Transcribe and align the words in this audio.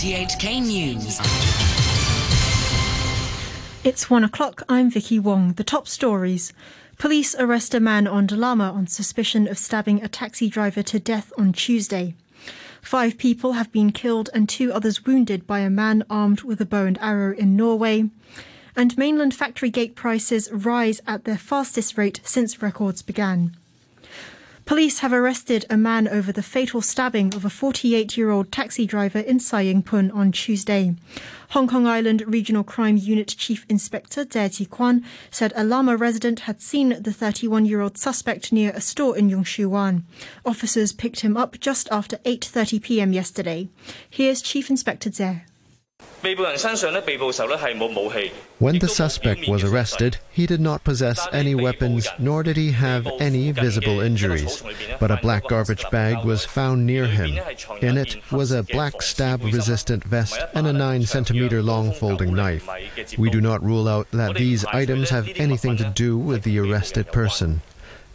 RTHK 0.00 0.62
News. 0.62 1.20
It's 3.84 4.08
one 4.08 4.24
o'clock. 4.24 4.62
I'm 4.66 4.90
Vicky 4.90 5.18
Wong. 5.18 5.52
The 5.52 5.62
top 5.62 5.86
stories. 5.86 6.54
Police 6.96 7.34
arrest 7.34 7.74
a 7.74 7.80
man 7.80 8.06
on 8.06 8.26
Dalama 8.26 8.72
on 8.72 8.86
suspicion 8.86 9.46
of 9.46 9.58
stabbing 9.58 10.02
a 10.02 10.08
taxi 10.08 10.48
driver 10.48 10.82
to 10.84 10.98
death 10.98 11.34
on 11.36 11.52
Tuesday. 11.52 12.14
Five 12.80 13.18
people 13.18 13.52
have 13.52 13.70
been 13.72 13.92
killed 13.92 14.30
and 14.32 14.48
two 14.48 14.72
others 14.72 15.04
wounded 15.04 15.46
by 15.46 15.58
a 15.58 15.68
man 15.68 16.02
armed 16.08 16.44
with 16.44 16.62
a 16.62 16.66
bow 16.66 16.86
and 16.86 16.96
arrow 17.02 17.36
in 17.36 17.54
Norway. 17.54 18.08
And 18.74 18.96
mainland 18.96 19.34
factory 19.34 19.68
gate 19.68 19.96
prices 19.96 20.50
rise 20.50 21.02
at 21.06 21.24
their 21.24 21.36
fastest 21.36 21.98
rate 21.98 22.22
since 22.24 22.62
records 22.62 23.02
began. 23.02 23.54
Police 24.70 25.00
have 25.00 25.12
arrested 25.12 25.66
a 25.68 25.76
man 25.76 26.06
over 26.06 26.30
the 26.30 26.44
fatal 26.44 26.80
stabbing 26.80 27.34
of 27.34 27.44
a 27.44 27.50
48 27.50 28.16
year 28.16 28.30
old 28.30 28.52
taxi 28.52 28.86
driver 28.86 29.18
in 29.18 29.40
Sai 29.40 29.62
Ying 29.62 29.82
Pun 29.82 30.12
on 30.12 30.30
Tuesday. 30.30 30.94
Hong 31.48 31.66
Kong 31.66 31.88
Island 31.88 32.22
Regional 32.24 32.62
Crime 32.62 32.96
Unit 32.96 33.34
Chief 33.36 33.66
Inspector 33.68 34.24
Dare 34.26 34.48
Ji 34.48 34.66
Kwan 34.66 35.04
said 35.28 35.52
a 35.56 35.64
Lamma 35.64 35.98
resident 35.98 36.46
had 36.46 36.62
seen 36.62 37.02
the 37.02 37.12
31 37.12 37.66
year 37.66 37.80
old 37.80 37.98
suspect 37.98 38.52
near 38.52 38.70
a 38.70 38.80
store 38.80 39.18
in 39.18 39.28
Yung 39.28 39.42
Shue 39.42 39.68
Wan. 39.68 40.04
Officers 40.46 40.92
picked 40.92 41.22
him 41.22 41.36
up 41.36 41.58
just 41.58 41.88
after 41.90 42.18
8.30 42.18 42.80
pm 42.80 43.12
yesterday. 43.12 43.68
Here's 44.08 44.40
Chief 44.40 44.70
Inspector 44.70 45.10
Dare. 45.10 45.46
When 48.58 48.78
the 48.78 48.88
suspect 48.88 49.48
was 49.48 49.64
arrested, 49.64 50.18
he 50.30 50.46
did 50.46 50.60
not 50.60 50.84
possess 50.84 51.26
any 51.32 51.54
weapons 51.54 52.08
nor 52.18 52.42
did 52.42 52.58
he 52.58 52.72
have 52.72 53.08
any 53.18 53.52
visible 53.52 54.00
injuries. 54.00 54.62
But 54.98 55.10
a 55.10 55.16
black 55.16 55.48
garbage 55.48 55.88
bag 55.90 56.22
was 56.24 56.44
found 56.44 56.84
near 56.86 57.06
him. 57.06 57.38
In 57.80 57.96
it 57.96 58.18
was 58.30 58.52
a 58.52 58.62
black 58.62 59.00
stab 59.00 59.42
resistant 59.42 60.04
vest 60.04 60.38
and 60.54 60.66
a 60.66 60.74
9 60.74 61.06
centimeter 61.06 61.62
long 61.62 61.92
folding 61.94 62.34
knife. 62.34 62.68
We 63.16 63.30
do 63.30 63.40
not 63.40 63.64
rule 63.64 63.88
out 63.88 64.10
that 64.10 64.34
these 64.34 64.66
items 64.66 65.08
have 65.08 65.26
anything 65.36 65.78
to 65.78 65.90
do 65.94 66.18
with 66.18 66.42
the 66.42 66.58
arrested 66.58 67.12
person. 67.12 67.62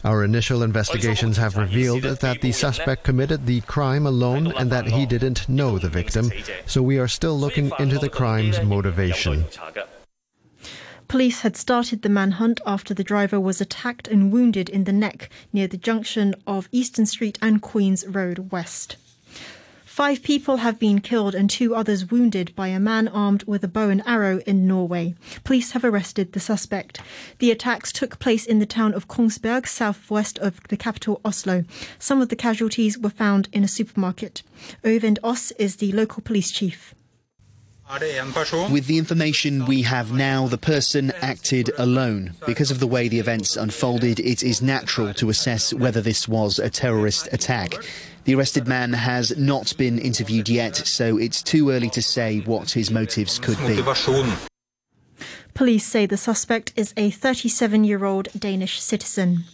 Our 0.06 0.24
initial 0.24 0.62
investigations 0.62 1.36
have 1.38 1.58
revealed 1.58 2.04
that 2.04 2.40
the 2.40 2.52
suspect 2.52 3.04
committed 3.04 3.48
the 3.48 3.62
crime 3.62 4.06
alone 4.06 4.54
and 4.56 4.72
that 4.72 4.86
he 4.86 5.08
didn't 5.08 5.50
know 5.50 5.80
the 5.80 5.90
victim, 5.90 6.32
so 6.68 6.84
we 6.84 7.00
are 7.00 7.08
still 7.08 7.38
looking 7.38 7.72
into 7.80 7.98
the 7.98 8.08
crime's 8.08 8.62
motivation. 8.62 9.46
Police 11.08 11.42
had 11.42 11.58
started 11.58 12.04
the 12.04 12.10
manhunt 12.10 12.62
after 12.68 12.94
the 12.94 13.04
driver 13.04 13.40
was 13.40 13.60
attacked 13.60 14.08
and 14.08 14.32
wounded 14.32 14.70
in 14.70 14.84
the 14.84 14.94
neck 14.94 15.30
near 15.52 15.68
the 15.68 15.78
junction 15.78 16.36
of 16.46 16.70
Eastern 16.72 17.08
Street 17.08 17.40
and 17.42 17.60
Queen's 17.62 18.06
Road 18.06 18.52
West. 18.52 18.98
Five 19.96 20.24
people 20.24 20.58
have 20.58 20.78
been 20.78 21.00
killed 21.00 21.34
and 21.34 21.50
two 21.50 21.74
others 21.74 22.12
wounded 22.12 22.54
by 22.54 22.68
a 22.68 22.82
man 22.82 23.08
armed 23.08 23.46
with 23.46 23.64
a 23.64 23.70
bow 23.70 23.88
and 23.88 24.04
arrow 24.06 24.40
in 24.46 24.68
Norway. 24.68 25.16
Police 25.46 25.72
have 25.72 25.86
arrested 25.86 26.34
the 26.34 26.42
suspect. 26.42 27.00
The 27.40 27.50
attacks 27.50 27.94
took 27.94 28.20
place 28.20 28.46
in 28.46 28.60
the 28.60 28.66
town 28.66 28.94
of 28.94 29.08
Kongsberg, 29.08 29.66
southwest 29.66 30.38
of 30.40 30.60
the 30.68 30.76
capital 30.76 31.22
Oslo. 31.24 31.64
Some 31.98 32.22
of 32.22 32.28
the 32.28 32.36
casualties 32.36 32.98
were 32.98 33.10
found 33.10 33.48
in 33.54 33.64
a 33.64 33.70
supermarket. 33.70 34.44
Øyvind 34.84 35.18
Aas 35.24 35.52
is 35.52 35.78
the 35.78 35.94
local 35.94 36.22
police 36.22 36.52
chief. 36.52 36.94
With 38.70 38.88
the 38.88 38.98
information 38.98 39.66
we 39.66 39.84
have 39.84 40.12
now, 40.12 40.48
the 40.48 40.58
person 40.58 41.14
acted 41.22 41.72
alone. 41.78 42.34
Because 42.46 42.70
of 42.70 42.82
the 42.82 42.88
way 42.88 43.08
the 43.08 43.20
events 43.20 43.56
unfolded, 43.56 44.20
it 44.20 44.44
is 44.44 44.62
natural 44.62 45.14
to 45.14 45.30
assess 45.30 45.74
whether 45.74 46.02
this 46.02 46.28
was 46.28 46.60
a 46.60 46.70
terrorist 46.70 47.30
attack. 47.32 47.76
The 48.26 48.34
arrested 48.34 48.68
man 48.68 48.92
has 48.94 49.38
not 49.38 49.78
been 49.78 50.00
interviewed 50.00 50.50
yet, 50.50 50.76
so 50.76 51.18
it's 51.18 51.44
too 51.44 51.70
early 51.70 51.92
to 51.92 52.02
say 52.02 52.40
what 52.40 52.72
his 52.72 52.90
motives 52.90 53.38
could 53.38 53.58
be. 53.68 53.80
Police 55.54 55.86
say 55.86 56.08
the 56.08 56.18
suspect 56.18 56.74
is 56.76 56.92
a 56.98 57.12
37 57.12 57.84
year 57.84 58.04
old 58.04 58.30
Danish 58.38 58.82
citizen. 58.82 59.46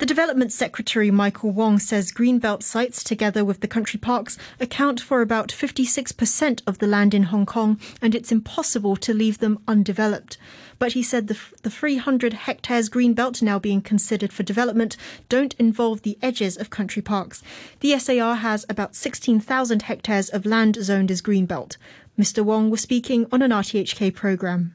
The 0.00 0.06
Development 0.06 0.50
Secretary 0.50 1.10
Michael 1.10 1.50
Wong 1.50 1.78
says 1.78 2.10
greenbelt 2.10 2.62
sites, 2.62 3.04
together 3.04 3.44
with 3.44 3.60
the 3.60 3.68
country 3.68 4.00
parks, 4.00 4.38
account 4.58 4.98
for 4.98 5.20
about 5.20 5.48
56% 5.48 6.62
of 6.66 6.78
the 6.78 6.86
land 6.86 7.12
in 7.12 7.24
Hong 7.24 7.44
Kong, 7.44 7.78
and 8.00 8.14
it's 8.14 8.32
impossible 8.32 8.96
to 8.96 9.12
leave 9.12 9.40
them 9.40 9.58
undeveloped. 9.68 10.38
But 10.78 10.92
he 10.92 11.02
said 11.02 11.26
the, 11.26 11.38
the 11.64 11.68
300 11.68 12.32
hectares 12.32 12.88
greenbelt 12.88 13.42
now 13.42 13.58
being 13.58 13.82
considered 13.82 14.32
for 14.32 14.42
development 14.42 14.96
don't 15.28 15.52
involve 15.58 16.00
the 16.00 16.16
edges 16.22 16.56
of 16.56 16.70
country 16.70 17.02
parks. 17.02 17.42
The 17.80 17.98
SAR 17.98 18.36
has 18.36 18.64
about 18.70 18.94
16,000 18.94 19.82
hectares 19.82 20.30
of 20.30 20.46
land 20.46 20.78
zoned 20.80 21.10
as 21.10 21.20
greenbelt. 21.20 21.76
Mr. 22.18 22.42
Wong 22.42 22.70
was 22.70 22.80
speaking 22.80 23.26
on 23.30 23.42
an 23.42 23.50
RTHK 23.50 24.14
programme. 24.14 24.72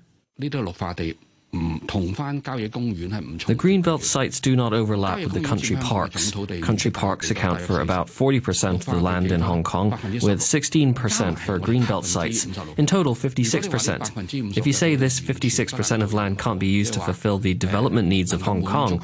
The 1.53 3.55
greenbelt 3.55 4.01
sites 4.01 4.39
do 4.39 4.55
not 4.55 4.73
overlap 4.73 5.19
with 5.19 5.31
the 5.31 5.41
country 5.41 5.77
parks. 5.77 6.31
Country 6.61 6.91
parks 6.91 7.31
account 7.31 7.61
for 7.61 7.81
about 7.81 8.07
40% 8.07 8.75
of 8.75 8.85
the 8.85 8.97
land 8.97 9.31
in 9.31 9.39
Hong 9.39 9.63
Kong, 9.63 9.91
with 9.91 10.41
16% 10.41 11.39
for 11.39 11.59
greenbelt 11.59 12.03
sites. 12.03 12.45
In 12.77 12.85
total, 12.85 13.15
56%. 13.15 14.57
If 14.57 14.67
you 14.67 14.73
say 14.73 14.95
this 14.95 15.19
56% 15.19 16.03
of 16.03 16.13
land 16.13 16.39
can't 16.39 16.59
be 16.59 16.67
used 16.67 16.93
to 16.93 16.99
fulfill 16.99 17.37
the 17.37 17.53
development 17.53 18.07
needs 18.07 18.33
of 18.33 18.41
Hong 18.41 18.65
Kong, 18.65 19.01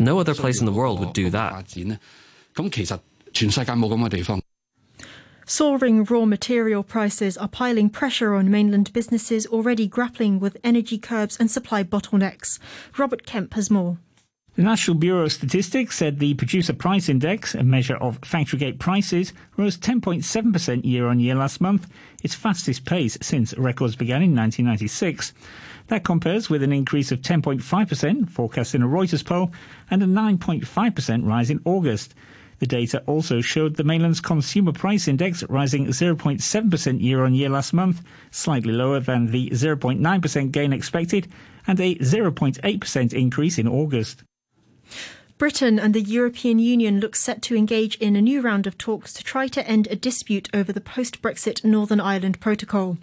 no 0.00 0.18
other 0.18 0.34
place 0.34 0.60
in 0.60 0.66
the 0.66 0.72
world 0.72 1.00
would 1.00 1.12
do 1.12 1.30
that. 1.30 1.74
Soaring 5.50 6.04
raw 6.04 6.26
material 6.26 6.82
prices 6.82 7.38
are 7.38 7.48
piling 7.48 7.88
pressure 7.88 8.34
on 8.34 8.50
mainland 8.50 8.92
businesses 8.92 9.46
already 9.46 9.86
grappling 9.86 10.38
with 10.38 10.58
energy 10.62 10.98
curbs 10.98 11.38
and 11.38 11.50
supply 11.50 11.82
bottlenecks. 11.82 12.58
Robert 12.98 13.24
Kemp 13.24 13.54
has 13.54 13.70
more. 13.70 13.96
The 14.56 14.62
National 14.62 14.98
Bureau 14.98 15.24
of 15.24 15.32
Statistics 15.32 15.96
said 15.96 16.18
the 16.18 16.34
Producer 16.34 16.74
Price 16.74 17.08
Index, 17.08 17.54
a 17.54 17.62
measure 17.62 17.96
of 17.96 18.18
factory 18.22 18.58
gate 18.58 18.78
prices, 18.78 19.32
rose 19.56 19.78
10.7% 19.78 20.84
year 20.84 21.06
on 21.06 21.18
year 21.18 21.34
last 21.34 21.62
month, 21.62 21.86
its 22.22 22.34
fastest 22.34 22.84
pace 22.84 23.16
since 23.22 23.56
records 23.56 23.96
began 23.96 24.20
in 24.20 24.36
1996. 24.36 25.32
That 25.86 26.04
compares 26.04 26.50
with 26.50 26.62
an 26.62 26.74
increase 26.74 27.10
of 27.10 27.22
10.5% 27.22 28.28
forecast 28.28 28.74
in 28.74 28.82
a 28.82 28.86
Reuters 28.86 29.24
poll 29.24 29.50
and 29.90 30.02
a 30.02 30.06
9.5% 30.06 31.26
rise 31.26 31.48
in 31.48 31.62
August. 31.64 32.14
The 32.58 32.66
data 32.66 33.02
also 33.06 33.40
showed 33.40 33.76
the 33.76 33.84
mainland's 33.84 34.20
consumer 34.20 34.72
price 34.72 35.06
index 35.06 35.44
rising 35.48 35.86
0.7% 35.86 37.00
year 37.00 37.24
on 37.24 37.34
year 37.34 37.48
last 37.48 37.72
month, 37.72 38.02
slightly 38.30 38.72
lower 38.72 39.00
than 39.00 39.30
the 39.30 39.50
0.9% 39.50 40.52
gain 40.52 40.72
expected, 40.72 41.28
and 41.66 41.78
a 41.78 41.94
0.8% 41.96 43.12
increase 43.12 43.58
in 43.58 43.68
August. 43.68 44.24
Britain 45.38 45.78
and 45.78 45.94
the 45.94 46.00
European 46.00 46.58
Union 46.58 46.98
look 46.98 47.14
set 47.14 47.42
to 47.42 47.54
engage 47.54 47.94
in 47.98 48.16
a 48.16 48.20
new 48.20 48.40
round 48.40 48.66
of 48.66 48.76
talks 48.76 49.12
to 49.12 49.22
try 49.22 49.46
to 49.46 49.64
end 49.68 49.86
a 49.86 49.94
dispute 49.94 50.48
over 50.52 50.72
the 50.72 50.80
post 50.80 51.22
Brexit 51.22 51.64
Northern 51.64 52.00
Ireland 52.00 52.40
Protocol. 52.40 52.98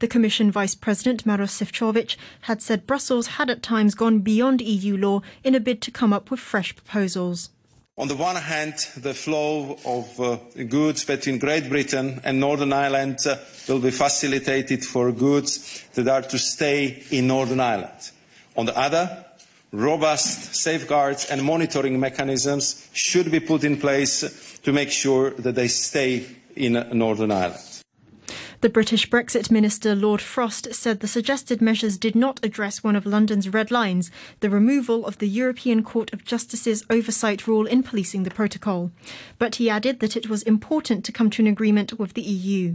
The 0.00 0.06
Commission 0.06 0.50
Vice 0.50 0.74
President 0.74 1.24
Maros 1.24 1.58
Sefcovic 1.58 2.16
had 2.42 2.60
said 2.60 2.86
Brussels 2.86 3.38
had 3.38 3.48
at 3.48 3.62
times 3.62 3.94
gone 3.94 4.18
beyond 4.18 4.60
EU 4.60 4.98
law 4.98 5.22
in 5.42 5.54
a 5.54 5.60
bid 5.60 5.80
to 5.80 5.90
come 5.90 6.12
up 6.12 6.30
with 6.30 6.40
fresh 6.40 6.76
proposals. 6.76 7.48
On 7.98 8.06
the 8.06 8.14
one 8.14 8.36
hand, 8.36 8.74
the 8.96 9.12
flow 9.12 9.76
of 9.84 10.20
uh, 10.20 10.36
goods 10.68 11.04
between 11.04 11.40
Great 11.40 11.68
Britain 11.68 12.20
and 12.22 12.38
Northern 12.38 12.72
Ireland 12.72 13.18
uh, 13.26 13.38
will 13.68 13.80
be 13.80 13.90
facilitated 13.90 14.84
for 14.84 15.10
goods 15.10 15.84
that 15.94 16.06
are 16.06 16.22
to 16.22 16.38
stay 16.38 17.02
in 17.10 17.26
Northern 17.26 17.58
Ireland. 17.58 18.12
On 18.56 18.66
the 18.66 18.78
other, 18.78 19.24
robust 19.72 20.54
safeguards 20.54 21.28
and 21.28 21.42
monitoring 21.42 21.98
mechanisms 21.98 22.88
should 22.92 23.32
be 23.32 23.40
put 23.40 23.64
in 23.64 23.80
place 23.80 24.58
to 24.62 24.72
make 24.72 24.92
sure 24.92 25.30
that 25.30 25.56
they 25.56 25.66
stay 25.66 26.24
in 26.54 26.74
Northern 26.92 27.32
Ireland. 27.32 27.77
The 28.60 28.68
British 28.68 29.08
Brexit 29.08 29.52
Minister 29.52 29.94
Lord 29.94 30.20
Frost 30.20 30.74
said 30.74 30.98
the 30.98 31.06
suggested 31.06 31.62
measures 31.62 31.96
did 31.96 32.16
not 32.16 32.40
address 32.44 32.82
one 32.82 32.96
of 32.96 33.06
London's 33.06 33.48
red 33.48 33.70
lines, 33.70 34.10
the 34.40 34.50
removal 34.50 35.06
of 35.06 35.18
the 35.18 35.28
European 35.28 35.84
Court 35.84 36.12
of 36.12 36.24
Justice's 36.24 36.84
oversight 36.90 37.46
rule 37.46 37.66
in 37.66 37.84
policing 37.84 38.24
the 38.24 38.32
protocol. 38.32 38.90
But 39.38 39.56
he 39.56 39.70
added 39.70 40.00
that 40.00 40.16
it 40.16 40.28
was 40.28 40.42
important 40.42 41.04
to 41.04 41.12
come 41.12 41.30
to 41.30 41.42
an 41.42 41.46
agreement 41.46 42.00
with 42.00 42.14
the 42.14 42.22
EU. 42.22 42.74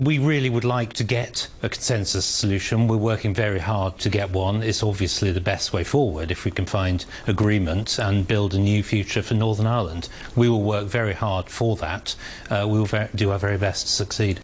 We 0.00 0.18
really 0.18 0.48
would 0.48 0.64
like 0.64 0.94
to 0.94 1.04
get 1.04 1.48
a 1.62 1.68
consensus 1.68 2.24
solution. 2.24 2.88
We're 2.88 2.96
working 2.96 3.34
very 3.34 3.58
hard 3.58 3.98
to 3.98 4.08
get 4.08 4.30
one. 4.30 4.62
It's 4.62 4.82
obviously 4.82 5.30
the 5.30 5.42
best 5.42 5.74
way 5.74 5.84
forward 5.84 6.30
if 6.30 6.46
we 6.46 6.52
can 6.52 6.64
find 6.64 7.04
agreement 7.26 7.98
and 7.98 8.26
build 8.26 8.54
a 8.54 8.58
new 8.58 8.82
future 8.82 9.20
for 9.20 9.34
Northern 9.34 9.66
Ireland. 9.66 10.08
We 10.34 10.48
will 10.48 10.62
work 10.62 10.86
very 10.86 11.12
hard 11.12 11.50
for 11.50 11.76
that. 11.76 12.16
Uh, 12.48 12.66
we 12.66 12.78
will 12.78 13.08
do 13.14 13.30
our 13.30 13.38
very 13.38 13.58
best 13.58 13.88
to 13.88 13.92
succeed. 13.92 14.40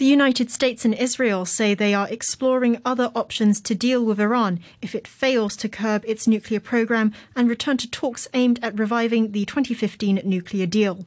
The 0.00 0.06
United 0.06 0.50
States 0.50 0.86
and 0.86 0.94
Israel 0.94 1.44
say 1.44 1.74
they 1.74 1.92
are 1.92 2.08
exploring 2.08 2.80
other 2.86 3.12
options 3.14 3.60
to 3.60 3.74
deal 3.74 4.02
with 4.02 4.18
Iran 4.18 4.58
if 4.80 4.94
it 4.94 5.06
fails 5.06 5.54
to 5.56 5.68
curb 5.68 6.06
its 6.06 6.26
nuclear 6.26 6.58
program 6.58 7.12
and 7.36 7.50
return 7.50 7.76
to 7.76 7.90
talks 7.90 8.26
aimed 8.32 8.58
at 8.62 8.78
reviving 8.78 9.32
the 9.32 9.44
2015 9.44 10.22
nuclear 10.24 10.64
deal. 10.64 11.04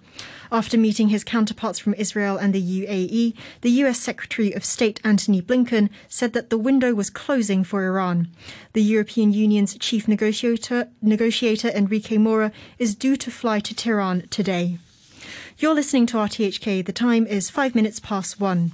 After 0.51 0.77
meeting 0.77 1.09
his 1.09 1.23
counterparts 1.23 1.79
from 1.79 1.95
Israel 1.95 2.37
and 2.37 2.53
the 2.53 2.61
UAE, 2.61 3.33
the 3.61 3.71
US 3.81 3.99
Secretary 3.99 4.53
of 4.53 4.63
State 4.63 5.01
Antony 5.03 5.41
Blinken 5.41 5.89
said 6.07 6.33
that 6.33 6.51
the 6.51 6.59
window 6.59 6.93
was 6.93 7.09
closing 7.09 7.63
for 7.63 7.83
Iran. 7.83 8.27
The 8.73 8.83
European 8.83 9.33
Union's 9.33 9.75
chief 9.79 10.07
negotiator, 10.07 10.89
negotiator 11.01 11.69
Enrique 11.69 12.19
Mora 12.19 12.51
is 12.77 12.93
due 12.93 13.15
to 13.15 13.31
fly 13.31 13.59
to 13.59 13.73
Tehran 13.73 14.27
today. 14.29 14.77
You're 15.57 15.75
listening 15.75 16.07
to 16.07 16.17
RTHK. 16.17 16.83
The 16.83 16.91
time 16.91 17.27
is 17.27 17.49
five 17.51 17.75
minutes 17.75 17.99
past 17.99 18.39
one. 18.39 18.71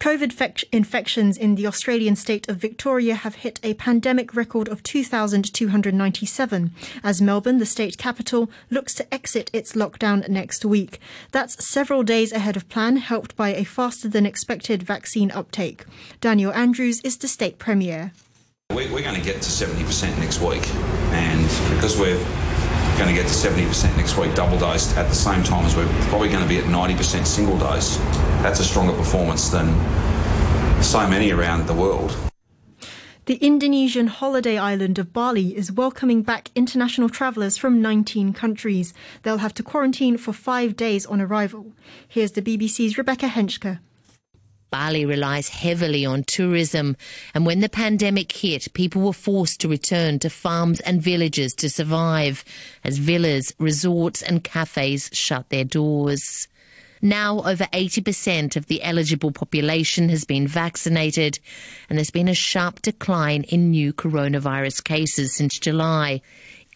COVID 0.00 0.64
infections 0.72 1.38
in 1.38 1.54
the 1.54 1.68
Australian 1.68 2.16
state 2.16 2.48
of 2.48 2.56
Victoria 2.56 3.14
have 3.14 3.36
hit 3.36 3.60
a 3.62 3.74
pandemic 3.74 4.34
record 4.34 4.66
of 4.66 4.82
2,297 4.82 6.74
as 7.04 7.22
Melbourne, 7.22 7.58
the 7.58 7.66
state 7.66 7.98
capital, 7.98 8.50
looks 8.68 8.94
to 8.94 9.14
exit 9.14 9.48
its 9.52 9.74
lockdown 9.74 10.28
next 10.28 10.64
week. 10.64 10.98
That's 11.30 11.64
several 11.64 12.02
days 12.02 12.32
ahead 12.32 12.56
of 12.56 12.68
plan, 12.68 12.96
helped 12.96 13.36
by 13.36 13.50
a 13.50 13.62
faster 13.62 14.08
than 14.08 14.26
expected 14.26 14.82
vaccine 14.82 15.30
uptake. 15.30 15.84
Daniel 16.20 16.52
Andrews 16.52 17.00
is 17.02 17.16
the 17.16 17.28
state 17.28 17.58
premier. 17.58 18.10
We're 18.70 18.88
going 18.88 19.14
to 19.14 19.20
get 19.20 19.40
to 19.40 19.50
70% 19.50 20.18
next 20.18 20.40
week, 20.40 20.66
and 21.12 21.46
because 21.76 21.96
we're 21.96 22.18
going 22.98 23.08
to 23.08 23.14
get 23.14 23.28
to 23.28 23.34
70% 23.34 23.96
next 23.96 24.16
week 24.16 24.34
double 24.34 24.58
dosed 24.58 24.96
at 24.96 25.08
the 25.08 25.14
same 25.14 25.42
time 25.42 25.64
as 25.64 25.76
we're 25.76 25.86
probably 26.08 26.28
going 26.28 26.42
to 26.42 26.48
be 26.48 26.58
at 26.58 26.64
90% 26.64 27.26
single 27.26 27.58
dose. 27.58 27.96
That's 28.42 28.60
a 28.60 28.64
stronger 28.64 28.92
performance 28.92 29.48
than 29.48 29.68
so 30.82 31.06
many 31.08 31.30
around 31.30 31.66
the 31.66 31.74
world. 31.74 32.16
The 33.26 33.36
Indonesian 33.36 34.08
holiday 34.08 34.58
island 34.58 34.98
of 34.98 35.12
Bali 35.12 35.56
is 35.56 35.70
welcoming 35.70 36.22
back 36.22 36.50
international 36.56 37.08
travellers 37.08 37.56
from 37.56 37.80
19 37.80 38.32
countries. 38.32 38.92
They'll 39.22 39.38
have 39.38 39.54
to 39.54 39.62
quarantine 39.62 40.16
for 40.18 40.32
five 40.32 40.74
days 40.74 41.06
on 41.06 41.20
arrival. 41.20 41.72
Here's 42.08 42.32
the 42.32 42.42
BBC's 42.42 42.98
Rebecca 42.98 43.28
Henschke. 43.28 43.78
Bali 44.72 45.04
relies 45.04 45.50
heavily 45.50 46.06
on 46.06 46.24
tourism, 46.24 46.96
and 47.34 47.44
when 47.44 47.60
the 47.60 47.68
pandemic 47.68 48.32
hit, 48.32 48.72
people 48.72 49.02
were 49.02 49.12
forced 49.12 49.60
to 49.60 49.68
return 49.68 50.18
to 50.20 50.30
farms 50.30 50.80
and 50.80 51.02
villages 51.02 51.52
to 51.56 51.68
survive, 51.68 52.42
as 52.82 52.96
villas, 52.96 53.52
resorts, 53.58 54.22
and 54.22 54.42
cafes 54.42 55.10
shut 55.12 55.50
their 55.50 55.64
doors. 55.64 56.48
Now, 57.02 57.40
over 57.40 57.64
80% 57.64 58.56
of 58.56 58.66
the 58.66 58.82
eligible 58.82 59.30
population 59.30 60.08
has 60.08 60.24
been 60.24 60.48
vaccinated, 60.48 61.38
and 61.90 61.98
there's 61.98 62.10
been 62.10 62.28
a 62.28 62.34
sharp 62.34 62.80
decline 62.80 63.42
in 63.42 63.72
new 63.72 63.92
coronavirus 63.92 64.82
cases 64.84 65.36
since 65.36 65.58
July. 65.58 66.22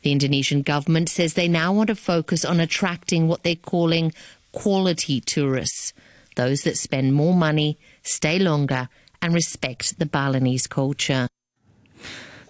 The 0.02 0.12
Indonesian 0.12 0.60
government 0.60 1.08
says 1.08 1.32
they 1.32 1.48
now 1.48 1.72
want 1.72 1.86
to 1.86 1.96
focus 1.96 2.44
on 2.44 2.60
attracting 2.60 3.26
what 3.26 3.42
they're 3.42 3.56
calling 3.56 4.12
quality 4.52 5.22
tourists 5.22 5.94
those 6.36 6.62
that 6.62 6.78
spend 6.78 7.12
more 7.12 7.34
money, 7.34 7.78
stay 8.02 8.38
longer, 8.38 8.88
and 9.20 9.34
respect 9.34 9.98
the 9.98 10.06
Balinese 10.06 10.66
culture. 10.66 11.26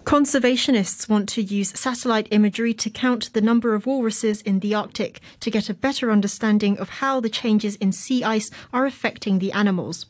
Conservationists 0.07 1.09
want 1.09 1.27
to 1.27 1.41
use 1.41 1.77
satellite 1.77 2.29
imagery 2.31 2.73
to 2.73 2.89
count 2.89 3.33
the 3.33 3.41
number 3.41 3.73
of 3.73 3.85
walruses 3.85 4.41
in 4.43 4.61
the 4.61 4.73
Arctic 4.73 5.19
to 5.41 5.51
get 5.51 5.69
a 5.69 5.73
better 5.73 6.11
understanding 6.11 6.77
of 6.77 6.87
how 6.87 7.19
the 7.19 7.27
changes 7.27 7.75
in 7.75 7.91
sea 7.91 8.23
ice 8.23 8.49
are 8.71 8.85
affecting 8.85 9.39
the 9.39 9.51
animals. 9.51 10.05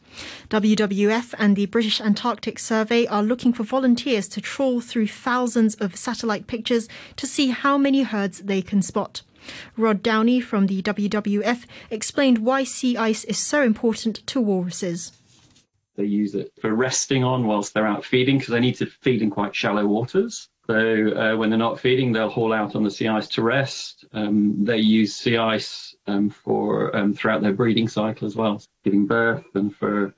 WWF 0.50 1.34
and 1.40 1.56
the 1.56 1.66
British 1.66 2.00
Antarctic 2.00 2.60
Survey 2.60 3.08
are 3.08 3.24
looking 3.24 3.54
for 3.54 3.64
volunteers 3.64 4.28
to 4.28 4.40
trawl 4.40 4.82
through 4.82 5.08
thousands 5.08 5.74
of 5.74 5.96
satellite 5.96 6.46
pictures 6.46 6.88
to 7.16 7.26
see 7.26 7.48
how 7.48 7.76
many 7.76 8.04
herds 8.04 8.42
they 8.42 8.62
can 8.62 8.84
spot. 8.84 9.24
Rod 9.76 10.02
Downey 10.04 10.42
from 10.42 10.68
the 10.68 10.82
WWF 10.82 11.66
explained 11.90 12.40
why 12.40 12.64
sea 12.64 12.98
ice 12.98 13.24
is 13.26 13.38
so 13.38 13.62
important 13.62 14.26
to 14.28 14.42
walruses. 14.42 15.12
They 15.96 16.06
use 16.06 16.36
it 16.36 16.52
for 16.62 16.74
resting 16.74 17.24
on 17.24 17.48
whilst 17.48 17.74
they're 17.74 17.88
out 17.88 18.06
feeding 18.06 18.38
because 18.38 18.52
they 18.52 18.60
need 18.60 18.76
to 18.76 18.86
feed 18.86 19.22
in 19.22 19.32
quite 19.32 19.56
shallow 19.56 19.86
waters. 19.86 20.48
So 20.68 20.76
uh, 20.76 21.38
when 21.38 21.50
they're 21.50 21.58
not 21.58 21.80
feeding, 21.80 22.12
they'll 22.12 22.30
haul 22.30 22.54
out 22.54 22.76
on 22.76 22.84
the 22.84 22.92
sea 22.92 23.08
ice 23.08 23.28
to 23.30 23.42
rest. 23.42 24.06
Um, 24.12 24.66
they 24.66 24.78
use 24.78 25.16
sea 25.16 25.38
ice 25.38 25.96
um, 26.08 26.30
for 26.30 26.96
um, 26.96 27.14
throughout 27.14 27.42
their 27.42 27.54
breeding 27.54 27.88
cycle 27.88 28.28
as 28.28 28.36
well, 28.36 28.62
giving 28.84 29.08
birth 29.08 29.46
and 29.56 29.74
for 29.74 30.14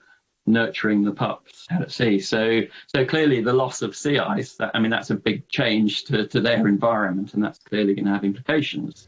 nurturing 0.48 1.04
the 1.04 1.12
pups 1.12 1.68
out 1.72 1.84
at 1.84 1.92
sea. 1.92 2.20
So, 2.20 2.62
so 2.88 3.06
clearly 3.06 3.42
the 3.42 3.54
loss 3.54 3.82
of 3.84 3.96
sea 3.96 4.18
ice, 4.18 4.56
that, 4.56 4.72
I 4.74 4.80
mean, 4.80 4.92
that's 4.92 5.12
a 5.12 5.16
big 5.16 5.48
change 5.50 6.06
to, 6.06 6.28
to 6.28 6.42
their 6.42 6.68
environment, 6.68 7.36
and 7.36 7.44
that's 7.44 7.60
clearly 7.60 7.94
going 7.94 8.06
to 8.06 8.12
have 8.12 8.24
implications. 8.24 9.08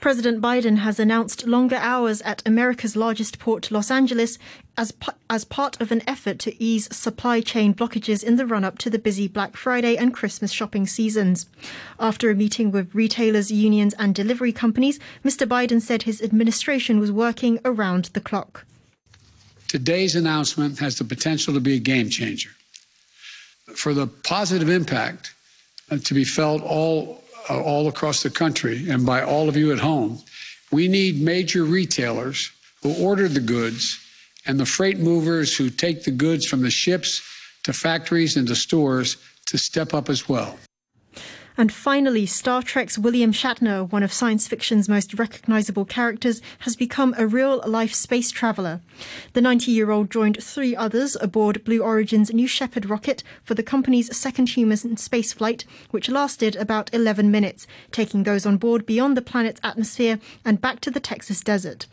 President 0.00 0.42
Biden 0.42 0.78
has 0.78 1.00
announced 1.00 1.46
longer 1.46 1.76
hours 1.76 2.20
at 2.22 2.46
America's 2.46 2.96
largest 2.96 3.38
port, 3.38 3.70
Los 3.70 3.90
Angeles, 3.90 4.38
as, 4.76 4.92
as 5.30 5.44
part 5.44 5.80
of 5.80 5.90
an 5.90 6.02
effort 6.06 6.38
to 6.40 6.62
ease 6.62 6.94
supply 6.94 7.40
chain 7.40 7.74
blockages 7.74 8.22
in 8.22 8.36
the 8.36 8.46
run 8.46 8.62
up 8.62 8.78
to 8.78 8.90
the 8.90 8.98
busy 8.98 9.26
Black 9.26 9.56
Friday 9.56 9.96
and 9.96 10.12
Christmas 10.12 10.52
shopping 10.52 10.86
seasons. 10.86 11.46
After 11.98 12.30
a 12.30 12.34
meeting 12.34 12.70
with 12.70 12.94
retailers, 12.94 13.50
unions, 13.50 13.94
and 13.98 14.14
delivery 14.14 14.52
companies, 14.52 15.00
Mr. 15.24 15.46
Biden 15.48 15.80
said 15.80 16.02
his 16.02 16.22
administration 16.22 17.00
was 17.00 17.10
working 17.10 17.58
around 17.64 18.06
the 18.06 18.20
clock. 18.20 18.64
Today's 19.66 20.14
announcement 20.14 20.78
has 20.78 20.98
the 20.98 21.04
potential 21.04 21.54
to 21.54 21.60
be 21.60 21.74
a 21.74 21.80
game 21.80 22.10
changer. 22.10 22.50
For 23.74 23.94
the 23.94 24.06
positive 24.06 24.68
impact 24.68 25.34
uh, 25.90 25.98
to 25.98 26.14
be 26.14 26.24
felt 26.24 26.62
all 26.62 27.22
uh, 27.48 27.60
all 27.60 27.88
across 27.88 28.22
the 28.22 28.30
country 28.30 28.88
and 28.90 29.04
by 29.04 29.22
all 29.22 29.48
of 29.48 29.56
you 29.56 29.72
at 29.72 29.78
home. 29.78 30.18
We 30.72 30.88
need 30.88 31.20
major 31.20 31.64
retailers 31.64 32.50
who 32.82 32.94
order 33.02 33.28
the 33.28 33.40
goods 33.40 33.98
and 34.46 34.58
the 34.58 34.66
freight 34.66 34.98
movers 34.98 35.56
who 35.56 35.70
take 35.70 36.04
the 36.04 36.10
goods 36.10 36.46
from 36.46 36.62
the 36.62 36.70
ships 36.70 37.22
to 37.64 37.72
factories 37.72 38.36
and 38.36 38.46
to 38.48 38.54
stores 38.54 39.16
to 39.46 39.58
step 39.58 39.94
up 39.94 40.08
as 40.08 40.28
well. 40.28 40.58
And 41.58 41.72
finally, 41.72 42.26
Star 42.26 42.62
Trek's 42.62 42.98
William 42.98 43.32
Shatner, 43.32 43.90
one 43.90 44.02
of 44.02 44.12
science 44.12 44.46
fiction's 44.46 44.90
most 44.90 45.18
recognizable 45.18 45.86
characters, 45.86 46.42
has 46.60 46.76
become 46.76 47.14
a 47.16 47.26
real 47.26 47.62
life 47.66 47.94
space 47.94 48.30
traveler. 48.30 48.82
The 49.32 49.40
90 49.40 49.72
year 49.72 49.90
old 49.90 50.10
joined 50.10 50.42
three 50.42 50.76
others 50.76 51.16
aboard 51.18 51.64
Blue 51.64 51.82
Origin's 51.82 52.30
New 52.30 52.46
Shepard 52.46 52.90
rocket 52.90 53.22
for 53.42 53.54
the 53.54 53.62
company's 53.62 54.14
second 54.14 54.50
human 54.50 54.76
spaceflight, 54.76 55.64
which 55.92 56.10
lasted 56.10 56.56
about 56.56 56.92
11 56.92 57.30
minutes, 57.30 57.66
taking 57.90 58.24
those 58.24 58.44
on 58.44 58.58
board 58.58 58.84
beyond 58.84 59.16
the 59.16 59.22
planet's 59.22 59.60
atmosphere 59.64 60.18
and 60.44 60.60
back 60.60 60.80
to 60.80 60.90
the 60.90 61.00
Texas 61.00 61.40
desert. 61.40 61.86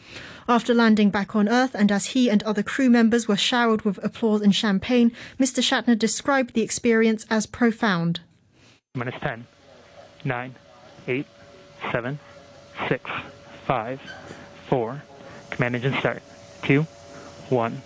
After 0.49 0.73
landing 0.73 1.09
back 1.09 1.37
on 1.37 1.47
Earth, 1.47 1.73
and 1.73 1.89
as 1.89 2.07
he 2.07 2.29
and 2.29 2.43
other 2.43 2.63
crew 2.63 2.89
members 2.89 3.29
were 3.29 3.37
showered 3.37 3.83
with 3.83 4.03
applause 4.03 4.41
and 4.41 4.53
champagne, 4.53 5.13
Mr. 5.39 5.63
Shatner 5.63 5.97
described 5.97 6.53
the 6.53 6.61
experience 6.61 7.25
as 7.29 7.45
profound. 7.45 8.19
Minus 8.95 9.15
10 9.21 9.47
nine, 10.25 10.55
eight, 11.07 11.25
seven, 11.91 12.19
six, 12.87 13.09
five, 13.65 14.01
four. 14.67 15.03
Command 15.49 15.75
engine 15.75 15.93
start. 15.99 16.21
Two, 16.63 16.83
one. 17.49 17.81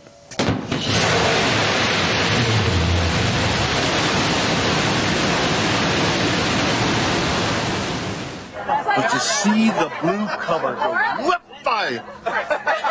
But 8.95 9.09
to 9.09 9.19
see 9.19 9.69
the 9.69 9.91
blue 10.01 10.27
cover 10.27 10.75
go 10.75 11.27
whip 11.27 11.41
by, 11.63 12.03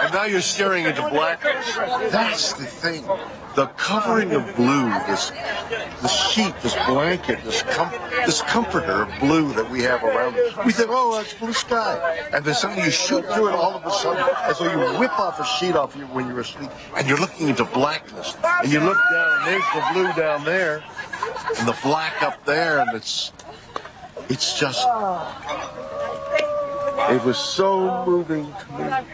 and 0.02 0.12
now 0.12 0.24
you're 0.24 0.40
staring 0.40 0.84
into 0.84 1.02
blackness. 1.08 1.74
That's 2.12 2.52
the 2.52 2.64
thing 2.64 3.04
the 3.56 3.66
covering 3.78 4.32
of 4.32 4.54
blue, 4.54 4.90
this 5.08 5.32
the 6.02 6.08
sheet, 6.08 6.54
this 6.62 6.74
blanket, 6.86 7.42
this 7.42 7.62
com- 7.62 7.90
this 8.26 8.42
comforter 8.42 9.04
of 9.04 9.18
blue 9.18 9.50
that 9.54 9.68
we 9.70 9.80
have 9.82 10.04
around 10.04 10.36
We 10.66 10.72
think, 10.72 10.90
oh, 10.92 11.16
that's 11.16 11.32
blue 11.32 11.54
sky, 11.54 12.28
and 12.34 12.44
then 12.44 12.54
suddenly 12.54 12.84
you 12.84 12.90
shoot 12.90 13.24
through 13.32 13.48
it 13.48 13.54
all 13.54 13.72
of 13.72 13.86
a 13.86 13.90
sudden, 13.90 14.22
as 14.44 14.58
though 14.58 14.70
you 14.70 14.98
whip 14.98 15.18
off 15.18 15.40
a 15.40 15.44
sheet 15.44 15.74
off 15.74 15.96
you 15.96 16.04
when 16.08 16.28
you're 16.28 16.40
asleep, 16.40 16.70
and 16.98 17.08
you're 17.08 17.18
looking 17.18 17.48
into 17.48 17.64
blackness, 17.64 18.36
and 18.62 18.70
you 18.70 18.78
look 18.78 18.98
down, 19.10 19.38
and 19.38 19.46
there's 19.46 19.64
the 19.74 19.84
blue 19.94 20.12
down 20.22 20.44
there, 20.44 20.84
and 21.58 21.66
the 21.66 21.76
black 21.82 22.22
up 22.22 22.44
there, 22.44 22.80
and 22.80 22.94
it's 22.94 23.32
it's 24.28 24.60
just 24.60 24.86
it 27.08 27.24
was 27.24 27.38
so 27.38 28.04
moving 28.04 28.52
to 28.52 28.72
me. 28.72 29.06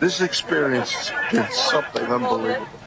This 0.00 0.22
experience 0.22 0.92
has 0.92 1.32
been 1.32 1.52
something 1.52 2.04
unbelievable. 2.06 2.77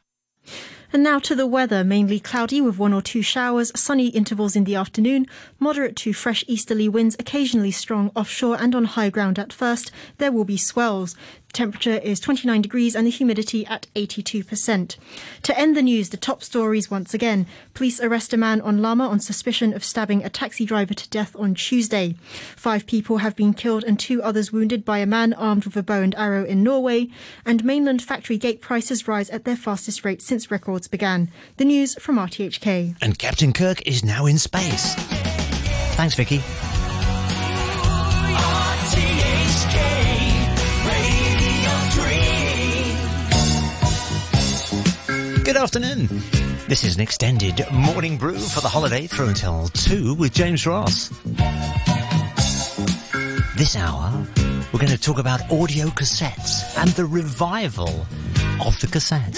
And 0.94 1.04
now 1.04 1.20
to 1.20 1.36
the 1.36 1.48
weather, 1.48 1.86
mainly 1.86 2.20
cloudy 2.20 2.60
with 2.60 2.78
one 2.78 2.92
or 2.92 3.02
two 3.02 3.22
showers, 3.22 3.72
sunny 3.80 4.08
intervals 4.10 4.58
in 4.58 4.66
the 4.66 4.76
afternoon, 4.76 5.26
moderate 5.58 5.96
to 5.98 6.12
fresh 6.12 6.44
easterly 6.48 6.90
winds, 6.90 7.16
occasionally 7.18 7.72
strong 7.72 8.12
offshore 8.14 8.58
and 8.60 8.76
on 8.76 8.84
high 8.84 9.10
ground 9.10 9.40
at 9.40 9.54
first. 9.54 9.90
There 10.18 10.34
will 10.34 10.44
be 10.44 10.58
swells. 10.58 11.16
Temperature 11.54 11.96
is 11.96 12.20
29 12.20 12.62
degrees 12.62 12.96
and 12.96 13.06
the 13.06 13.12
humidity 13.12 13.66
at 13.66 13.88
82%. 13.96 14.96
To 15.44 15.60
end 15.60 15.76
the 15.76 15.82
news, 15.82 16.10
the 16.10 16.18
top 16.18 16.44
stories 16.44 16.90
once 16.90 17.14
again. 17.14 17.46
Police 17.74 18.00
arrest 18.00 18.34
a 18.34 18.38
man 18.38 18.62
on 18.62 18.80
Lamma 18.80 19.10
on 19.10 19.20
suspicion 19.20 19.74
of 19.74 19.84
stabbing 19.84 20.24
a 20.24 20.30
taxi 20.30 20.66
driver 20.66 20.94
to 20.94 21.10
death 21.10 21.36
on 21.38 21.56
Tuesday. 21.56 22.16
Five 22.56 22.86
people 22.86 23.18
have 23.18 23.36
been 23.36 23.54
killed 23.54 23.84
and 23.84 24.00
two 24.00 24.22
others 24.24 24.52
wounded 24.52 24.86
by 24.86 25.00
a 25.00 25.06
man 25.06 25.34
armed 25.34 25.66
with 25.66 25.76
a 25.76 25.84
bow 25.84 26.02
and 26.02 26.16
arrow 26.16 26.46
in 26.46 26.64
Norway. 26.64 27.10
And 27.46 27.66
mainland 27.66 28.02
factory 28.02 28.38
gate 28.38 28.62
prices 28.62 29.08
rise 29.08 29.30
at 29.30 29.46
their 29.46 29.58
fastest 29.58 30.06
rate 30.06 30.22
since 30.22 30.52
records 30.52 30.88
began. 30.88 31.30
The 31.58 31.66
news 31.66 31.96
from 31.96 32.18
RTHK. 32.18 32.96
And 33.02 33.18
Captain 33.18 33.54
Kirk 33.54 33.86
is 33.86 34.04
now 34.04 34.26
in 34.26 34.38
space. 34.38 34.96
Thanks, 35.96 36.16
Vicky. 36.16 36.42
Good 45.52 45.64
afternoon. 45.64 46.08
This 46.70 46.86
is 46.86 46.96
an 46.96 47.02
extended 47.02 47.66
morning 47.74 48.18
brew 48.18 48.40
for 48.40 48.62
the 48.62 48.70
holiday 48.70 49.06
through 49.06 49.28
until 49.28 49.68
2 49.68 50.14
with 50.14 50.34
James 50.34 50.66
Ross. 50.66 51.10
This 53.58 53.76
hour, 53.76 54.26
we're 54.72 54.80
going 54.80 54.88
to 54.94 54.98
talk 54.98 55.20
about 55.20 55.42
audio 55.52 55.88
cassettes 55.88 56.82
and 56.82 56.90
the 56.92 57.04
revival 57.04 58.08
of 58.66 58.80
the 58.80 58.88
cassette. 58.90 59.36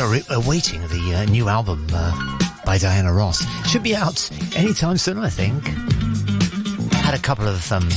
Are 0.00 0.20
awaiting 0.30 0.80
the 0.88 1.14
uh, 1.14 1.24
new 1.24 1.48
album 1.48 1.86
uh, 1.92 2.38
by 2.64 2.78
Diana 2.78 3.12
Ross. 3.12 3.44
Should 3.68 3.82
be 3.82 3.96
out 3.96 4.30
anytime 4.56 4.96
soon, 4.96 5.18
I 5.18 5.28
think. 5.28 5.64
Had 6.92 7.14
a 7.14 7.18
couple 7.18 7.48
of 7.48 7.72
um, 7.72 7.90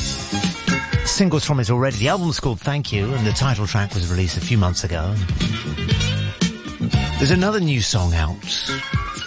singles 1.05 1.45
from 1.45 1.59
it 1.59 1.69
already. 1.69 1.97
The 1.97 2.07
album's 2.07 2.39
called 2.39 2.59
Thank 2.59 2.91
You, 2.91 3.13
and 3.13 3.25
the 3.25 3.31
title 3.31 3.67
track 3.67 3.93
was 3.93 4.09
released 4.09 4.37
a 4.37 4.41
few 4.41 4.57
months 4.57 4.83
ago. 4.83 5.13
There's 7.17 7.31
another 7.31 7.59
new 7.59 7.81
song 7.81 8.13
out 8.13 8.43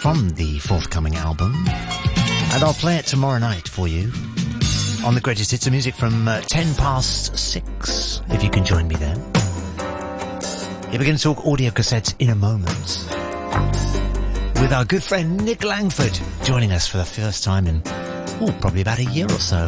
from 0.01 0.29
the 0.31 0.59
forthcoming 0.59 1.15
album, 1.15 1.53
and 1.67 2.63
I'll 2.63 2.73
play 2.73 2.97
it 2.97 3.05
tomorrow 3.05 3.39
night 3.39 3.67
for 3.67 3.87
you 3.87 4.11
on 5.05 5.13
the 5.13 5.21
greatest 5.21 5.51
hits 5.51 5.67
of 5.67 5.71
music 5.71 5.93
from 5.95 6.27
uh, 6.27 6.41
10 6.41 6.75
past 6.75 7.37
6, 7.37 8.21
if 8.29 8.43
you 8.43 8.49
can 8.49 8.65
join 8.65 8.87
me 8.87 8.95
then. 8.95 9.34
We're 10.97 11.03
going 11.03 11.17
to 11.17 11.23
talk 11.23 11.45
audio 11.45 11.71
cassettes 11.71 12.15
in 12.19 12.29
a 12.29 12.35
moment. 12.35 12.69
With 14.61 14.71
our 14.71 14.85
good 14.85 15.03
friend 15.03 15.43
Nick 15.43 15.65
Langford 15.65 16.17
joining 16.43 16.71
us 16.71 16.87
for 16.87 16.97
the 16.97 17.05
first 17.05 17.43
time 17.43 17.67
in, 17.67 17.81
oh, 17.85 18.55
probably 18.61 18.79
about 18.79 18.99
a 18.99 19.03
year 19.03 19.25
or 19.25 19.39
so. 19.39 19.67